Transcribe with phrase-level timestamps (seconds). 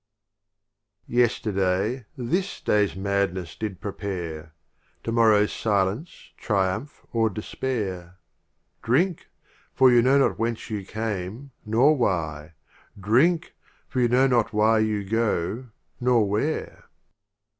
[1.07, 1.13] LXXIV.
[1.15, 4.55] Yesterday This Day's Madness did prepare;
[5.03, 8.17] To morrow's Silence, Triumph, or Despair:
[8.81, 9.27] Drink!
[9.75, 12.55] for you know not whence you came, nor why:
[12.99, 13.53] Drink!
[13.87, 15.67] for you know not why you go,
[15.99, 16.85] nor where.